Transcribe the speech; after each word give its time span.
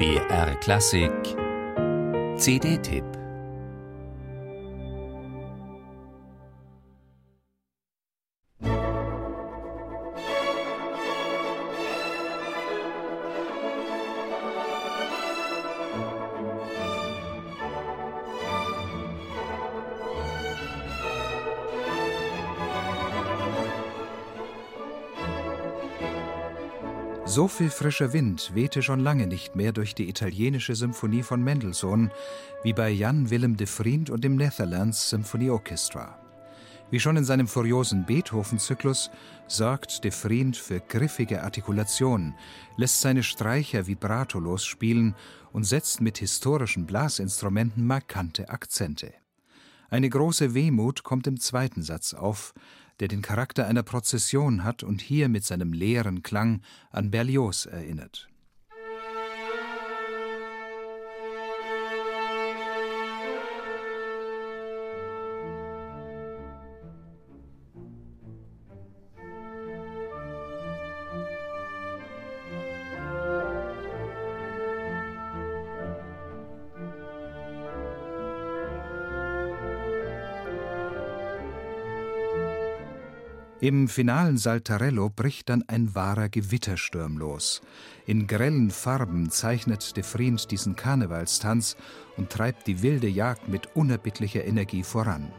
BR 0.00 0.54
Klassik. 0.62 1.36
CD-Tipp 2.38 3.19
So 27.30 27.46
viel 27.46 27.70
frischer 27.70 28.12
Wind 28.12 28.50
wehte 28.54 28.82
schon 28.82 28.98
lange 28.98 29.28
nicht 29.28 29.54
mehr 29.54 29.70
durch 29.70 29.94
die 29.94 30.08
italienische 30.08 30.74
Symphonie 30.74 31.22
von 31.22 31.40
Mendelssohn 31.40 32.10
wie 32.64 32.72
bei 32.72 32.90
Jan 32.90 33.30
Willem 33.30 33.56
de 33.56 33.68
Vriend 33.68 34.10
und 34.10 34.24
dem 34.24 34.34
Netherlands 34.34 35.10
Symphony 35.10 35.48
Orchestra. 35.48 36.18
Wie 36.90 36.98
schon 36.98 37.16
in 37.16 37.22
seinem 37.22 37.46
furiosen 37.46 38.04
Beethoven-Zyklus 38.04 39.12
sorgt 39.46 40.02
de 40.02 40.10
Vriend 40.10 40.56
für 40.56 40.80
griffige 40.80 41.44
Artikulation, 41.44 42.34
lässt 42.76 43.00
seine 43.00 43.22
Streicher 43.22 43.86
vibratolos 43.86 44.64
spielen 44.64 45.14
und 45.52 45.62
setzt 45.62 46.00
mit 46.00 46.18
historischen 46.18 46.84
Blasinstrumenten 46.84 47.86
markante 47.86 48.48
Akzente. 48.48 49.19
Eine 49.90 50.08
große 50.08 50.54
Wehmut 50.54 51.02
kommt 51.02 51.26
im 51.26 51.40
zweiten 51.40 51.82
Satz 51.82 52.14
auf, 52.14 52.54
der 53.00 53.08
den 53.08 53.22
Charakter 53.22 53.66
einer 53.66 53.82
Prozession 53.82 54.62
hat 54.62 54.84
und 54.84 55.00
hier 55.00 55.28
mit 55.28 55.44
seinem 55.44 55.72
leeren 55.72 56.22
Klang 56.22 56.62
an 56.90 57.10
Berlioz 57.10 57.66
erinnert. 57.66 58.28
Im 83.62 83.88
finalen 83.88 84.38
Saltarello 84.38 85.10
bricht 85.10 85.50
dann 85.50 85.62
ein 85.68 85.94
wahrer 85.94 86.30
Gewittersturm 86.30 87.18
los. 87.18 87.60
In 88.06 88.26
grellen 88.26 88.70
Farben 88.70 89.30
zeichnet 89.30 89.98
de 89.98 90.02
Vriend 90.02 90.50
diesen 90.50 90.76
Karnevalstanz 90.76 91.76
und 92.16 92.30
treibt 92.30 92.66
die 92.66 92.80
wilde 92.80 93.08
Jagd 93.08 93.48
mit 93.48 93.76
unerbittlicher 93.76 94.46
Energie 94.46 94.82
voran. 94.82 95.30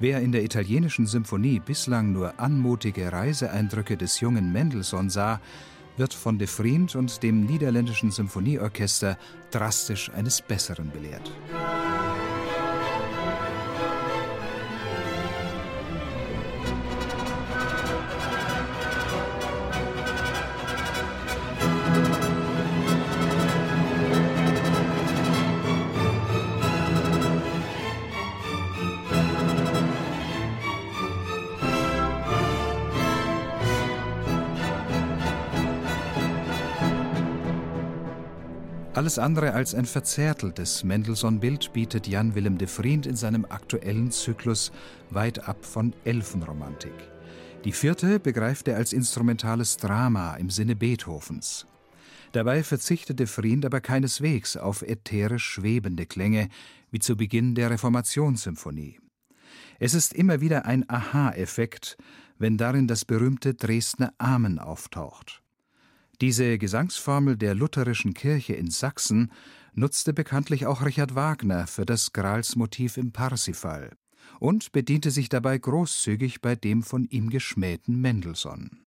Wer 0.00 0.20
in 0.20 0.32
der 0.32 0.42
italienischen 0.42 1.06
Symphonie 1.06 1.60
bislang 1.60 2.10
nur 2.10 2.40
anmutige 2.40 3.12
Reiseeindrücke 3.12 3.96
des 3.96 4.18
jungen 4.18 4.52
Mendelssohn 4.52 5.08
sah, 5.08 5.40
wird 5.96 6.12
von 6.12 6.38
de 6.38 6.48
Vriend 6.48 6.96
und 6.96 7.22
dem 7.22 7.46
niederländischen 7.46 8.10
Symphonieorchester 8.10 9.16
drastisch 9.52 10.10
eines 10.10 10.42
Besseren 10.42 10.90
belehrt. 10.90 11.30
Alles 38.94 39.18
andere 39.18 39.54
als 39.54 39.74
ein 39.74 39.86
verzärteltes 39.86 40.84
Mendelssohn-Bild 40.84 41.72
bietet 41.72 42.06
Jan 42.06 42.36
Willem 42.36 42.58
de 42.58 42.68
Vriend 42.68 43.06
in 43.06 43.16
seinem 43.16 43.44
aktuellen 43.44 44.12
Zyklus 44.12 44.70
weit 45.10 45.48
ab 45.48 45.64
von 45.64 45.92
Elfenromantik. 46.04 46.94
Die 47.64 47.72
vierte 47.72 48.20
begreift 48.20 48.68
er 48.68 48.76
als 48.76 48.92
instrumentales 48.92 49.78
Drama 49.78 50.36
im 50.36 50.48
Sinne 50.48 50.76
Beethovens. 50.76 51.66
Dabei 52.30 52.62
verzichtet 52.62 53.18
de 53.18 53.26
Vriend 53.26 53.66
aber 53.66 53.80
keineswegs 53.80 54.56
auf 54.56 54.82
ätherisch 54.82 55.44
schwebende 55.44 56.06
Klänge, 56.06 56.48
wie 56.92 57.00
zu 57.00 57.16
Beginn 57.16 57.56
der 57.56 57.70
Reformationssymphonie. 57.70 59.00
Es 59.80 59.94
ist 59.94 60.14
immer 60.14 60.40
wieder 60.40 60.66
ein 60.66 60.88
Aha-Effekt, 60.88 61.96
wenn 62.38 62.58
darin 62.58 62.86
das 62.86 63.04
berühmte 63.04 63.54
Dresdner 63.54 64.12
Amen 64.18 64.60
auftaucht. 64.60 65.43
Diese 66.20 66.58
Gesangsformel 66.58 67.36
der 67.36 67.54
lutherischen 67.54 68.14
Kirche 68.14 68.54
in 68.54 68.70
Sachsen 68.70 69.32
nutzte 69.74 70.12
bekanntlich 70.12 70.66
auch 70.66 70.84
Richard 70.84 71.14
Wagner 71.14 71.66
für 71.66 71.84
das 71.84 72.12
Gralsmotiv 72.12 72.96
im 72.96 73.12
Parsifal 73.12 73.90
und 74.38 74.72
bediente 74.72 75.10
sich 75.10 75.28
dabei 75.28 75.58
großzügig 75.58 76.40
bei 76.40 76.54
dem 76.54 76.82
von 76.82 77.04
ihm 77.06 77.30
geschmähten 77.30 78.00
Mendelssohn. 78.00 78.83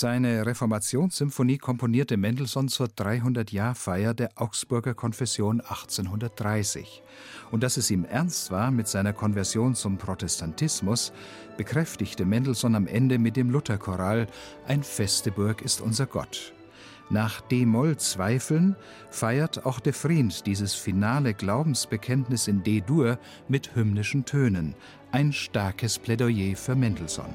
Seine 0.00 0.46
Reformationssymphonie 0.46 1.58
komponierte 1.58 2.16
Mendelssohn 2.16 2.68
zur 2.68 2.86
300-Jahr-Feier 2.86 4.14
der 4.14 4.30
Augsburger 4.36 4.94
Konfession 4.94 5.60
1830. 5.60 7.02
Und 7.50 7.64
dass 7.64 7.78
es 7.78 7.90
ihm 7.90 8.04
ernst 8.04 8.52
war 8.52 8.70
mit 8.70 8.86
seiner 8.86 9.12
Konversion 9.12 9.74
zum 9.74 9.98
Protestantismus, 9.98 11.12
bekräftigte 11.56 12.24
Mendelssohn 12.24 12.76
am 12.76 12.86
Ende 12.86 13.18
mit 13.18 13.36
dem 13.36 13.50
Lutherchoral 13.50 14.28
Ein 14.68 14.84
feste 14.84 15.32
Burg 15.32 15.62
ist 15.62 15.80
unser 15.80 16.06
Gott. 16.06 16.54
Nach 17.10 17.40
D-Moll-Zweifeln 17.40 18.76
feiert 19.10 19.66
auch 19.66 19.80
de 19.80 19.92
Vriend 19.92 20.46
dieses 20.46 20.76
finale 20.76 21.34
Glaubensbekenntnis 21.34 22.46
in 22.46 22.62
D-Dur 22.62 23.18
mit 23.48 23.74
hymnischen 23.74 24.24
Tönen. 24.24 24.76
Ein 25.10 25.32
starkes 25.32 25.98
Plädoyer 25.98 26.54
für 26.54 26.76
Mendelssohn. 26.76 27.34